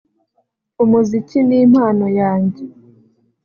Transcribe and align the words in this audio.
Umuziki 0.83 1.39
ni 1.47 1.57
impano 1.65 2.05
yanjye 2.19 2.63